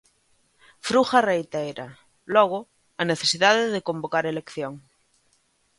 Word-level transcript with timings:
Fruga 0.87 1.19
reitera, 1.29 1.87
logo, 2.35 2.59
a 3.01 3.03
necesidade 3.11 3.63
de 3.73 3.85
convocar 3.87 4.23
elección. 4.27 4.73